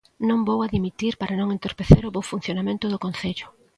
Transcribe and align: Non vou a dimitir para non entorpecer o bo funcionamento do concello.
Non 0.29 0.39
vou 0.47 0.59
a 0.61 0.71
dimitir 0.75 1.13
para 1.21 1.37
non 1.39 1.49
entorpecer 1.55 2.03
o 2.05 2.13
bo 2.15 2.29
funcionamento 2.31 2.85
do 2.89 3.01
concello. 3.05 3.47